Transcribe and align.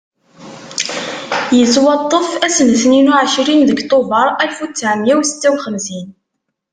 Yettwaṭṭef 1.57 2.27
ass 2.45 2.57
n 2.67 2.69
tniyen 2.81 3.11
uɛecrin 3.13 3.61
deg 3.69 3.79
tubeṛ 3.89 4.27
Alef 4.41 4.59
u 4.65 4.67
ṭṭɛemya 4.71 5.13
u 5.19 5.21
setta 5.29 5.47
u 5.53 5.55
xemsin. 5.65 6.07